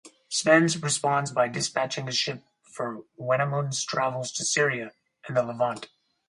[0.31, 4.93] Smendes responds by dispatching a ship for Wenamun's travels to Syria
[5.27, 5.89] and the Levant.